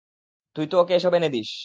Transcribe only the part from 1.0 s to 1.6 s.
এনে দিস।